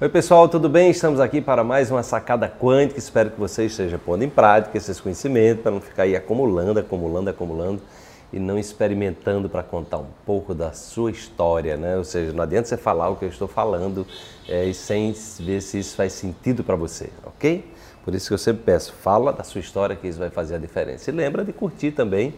[0.00, 0.92] Oi pessoal, tudo bem?
[0.92, 3.00] Estamos aqui para mais uma sacada quântica.
[3.00, 7.30] Espero que você esteja pondo em prática esses conhecimentos para não ficar aí acumulando, acumulando,
[7.30, 7.82] acumulando
[8.32, 11.96] e não experimentando para contar um pouco da sua história, né?
[11.96, 14.06] Ou seja, não adianta você falar o que eu estou falando
[14.48, 17.68] é, e sem ver se isso faz sentido para você, ok?
[18.04, 20.58] Por isso que eu sempre peço, fala da sua história que isso vai fazer a
[20.58, 21.10] diferença.
[21.10, 22.34] E lembra de curtir também,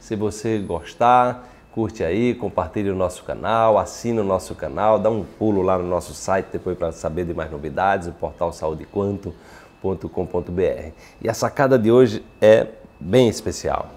[0.00, 5.24] se você gostar, curte aí, compartilhe o nosso canal, assine o nosso canal, dá um
[5.24, 10.92] pulo lá no nosso site depois para saber de mais novidades, o portal saudequanto.com.br.
[11.20, 12.68] E a sacada de hoje é
[13.00, 13.90] bem especial.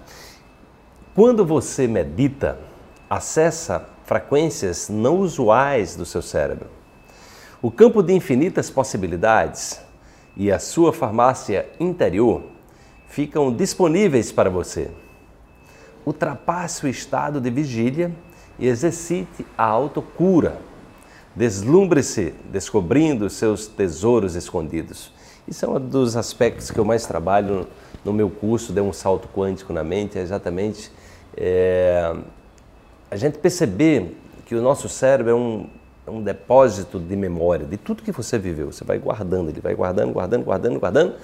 [1.14, 2.58] Quando você medita,
[3.08, 6.66] acessa frequências não usuais do seu cérebro.
[7.62, 9.80] O campo de infinitas possibilidades
[10.36, 12.42] e a sua farmácia interior
[13.06, 14.90] ficam disponíveis para você
[16.08, 18.12] ultrapasse o estado de vigília
[18.58, 20.58] e exercite a autocura.
[21.34, 25.12] Deslumbre-se descobrindo seus tesouros escondidos.
[25.46, 27.66] Isso é um dos aspectos que eu mais trabalho
[28.04, 30.90] no meu curso de um salto quântico na mente, é exatamente
[31.36, 32.14] é,
[33.10, 35.68] a gente perceber que o nosso cérebro é um,
[36.08, 38.72] um depósito de memória de tudo que você viveu.
[38.72, 41.14] Você vai guardando, ele vai guardando, guardando, guardando, guardando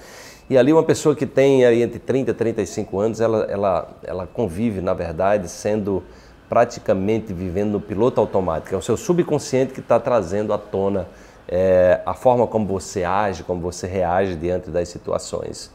[0.47, 4.27] e ali uma pessoa que tem aí entre 30 e 35 anos, ela, ela, ela
[4.27, 6.03] convive, na verdade, sendo
[6.47, 8.75] praticamente vivendo no piloto automático.
[8.75, 11.07] É o seu subconsciente que está trazendo à tona
[11.47, 15.71] é, a forma como você age, como você reage diante das situações.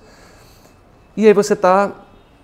[1.16, 1.92] E aí você está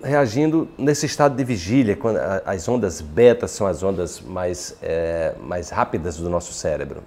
[0.06, 5.70] reagindo nesse estado de vigília, quando as ondas beta são as ondas mais, é, mais
[5.70, 7.02] rápidas do nosso cérebro.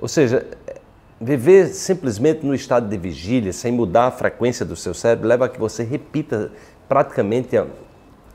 [0.00, 0.46] Ou seja,
[1.24, 5.48] Viver simplesmente no estado de vigília, sem mudar a frequência do seu cérebro, leva a
[5.48, 6.50] que você repita
[6.88, 7.56] praticamente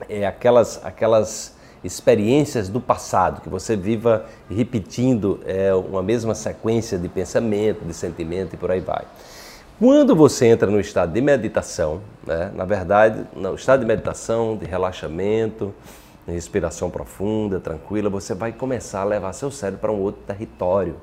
[0.07, 7.09] é, aquelas, aquelas experiências do passado, que você viva repetindo é, uma mesma sequência de
[7.09, 9.03] pensamento, de sentimento e por aí vai.
[9.79, 14.65] Quando você entra no estado de meditação, né, na verdade, no estado de meditação, de
[14.65, 15.73] relaxamento,
[16.27, 20.95] respiração profunda, tranquila, você vai começar a levar seu cérebro para um outro território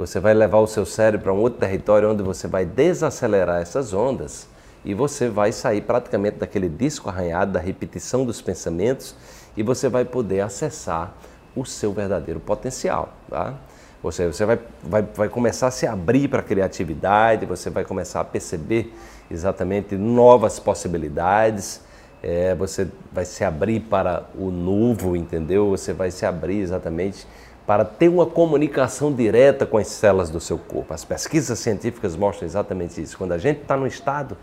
[0.00, 3.92] você vai levar o seu cérebro para um outro território onde você vai desacelerar essas
[3.92, 4.48] ondas
[4.82, 9.14] e você vai sair praticamente daquele disco arranhado da repetição dos pensamentos
[9.54, 11.12] e você vai poder acessar
[11.54, 13.12] o seu verdadeiro potencial.
[13.28, 13.58] Tá?
[14.02, 17.84] Ou seja, você vai, vai, vai começar a se abrir para a criatividade, você vai
[17.84, 18.94] começar a perceber
[19.30, 21.82] exatamente novas possibilidades,
[22.22, 25.70] é, você vai se abrir para o novo, entendeu?
[25.70, 27.26] Você vai se abrir exatamente
[27.66, 30.92] para ter uma comunicação direta com as células do seu corpo.
[30.92, 33.16] As pesquisas científicas mostram exatamente isso.
[33.16, 34.36] Quando a gente está no estado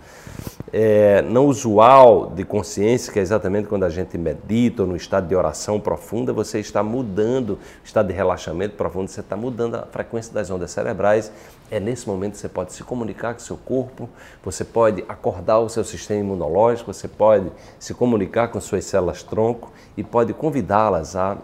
[0.72, 5.28] é, não usual de consciência, que é exatamente quando a gente medita ou no estado
[5.28, 9.84] de oração profunda, você está mudando, o estado de relaxamento profundo, você está mudando a
[9.84, 11.31] frequência das ondas cerebrais.
[11.69, 14.09] É nesse momento que você pode se comunicar com o seu corpo,
[14.44, 19.72] você pode acordar o seu sistema imunológico, você pode se comunicar com suas células tronco
[19.95, 21.38] e pode convidá-las a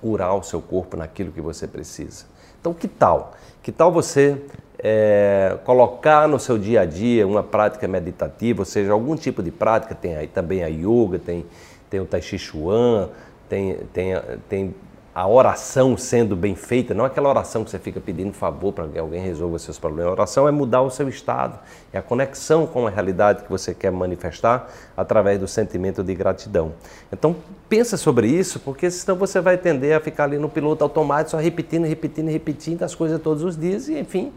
[0.00, 2.24] curar o seu corpo naquilo que você precisa.
[2.60, 3.34] Então, que tal?
[3.62, 4.40] Que tal você
[4.78, 9.50] é, colocar no seu dia a dia uma prática meditativa, ou seja, algum tipo de
[9.50, 9.94] prática?
[9.94, 11.46] Tem aí também a yoga, tem,
[11.88, 13.08] tem o Tai Chi Chuan,
[13.48, 14.14] tem, tem,
[14.48, 14.74] tem
[15.16, 18.98] a oração sendo bem feita, não aquela oração que você fica pedindo favor para que
[18.98, 20.10] alguém resolva seus problemas.
[20.10, 21.58] A oração é mudar o seu estado,
[21.90, 26.74] é a conexão com a realidade que você quer manifestar através do sentimento de gratidão.
[27.10, 27.34] Então,
[27.66, 31.38] pensa sobre isso, porque senão você vai tender a ficar ali no piloto automático, só
[31.38, 34.34] repetindo, repetindo, repetindo as coisas todos os dias e, enfim,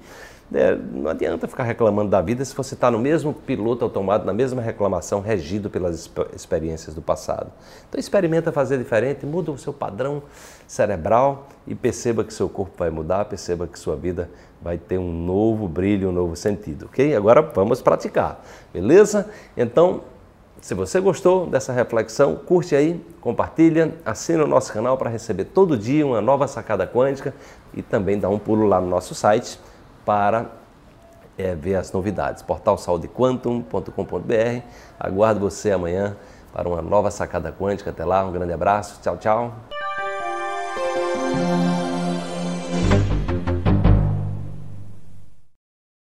[0.53, 4.33] é, não adianta ficar reclamando da vida se você está no mesmo piloto automático, na
[4.33, 7.51] mesma reclamação, regido pelas experiências do passado.
[7.87, 10.23] Então experimenta fazer diferente, muda o seu padrão
[10.67, 15.11] cerebral e perceba que seu corpo vai mudar, perceba que sua vida vai ter um
[15.11, 17.15] novo brilho, um novo sentido, ok?
[17.15, 18.43] Agora vamos praticar,
[18.73, 19.29] beleza?
[19.55, 20.01] Então,
[20.61, 25.77] se você gostou dessa reflexão, curte aí, compartilha, assina o nosso canal para receber todo
[25.77, 27.33] dia uma nova sacada quântica
[27.73, 29.59] e também dá um pulo lá no nosso site
[30.09, 30.47] para
[31.37, 32.41] é, ver as novidades.
[32.41, 34.63] Portal saudequantum.com.br.
[34.99, 36.17] Aguardo você amanhã
[36.51, 37.91] para uma nova sacada quântica.
[37.91, 38.99] Até lá, um grande abraço.
[39.03, 39.53] Tchau, tchau.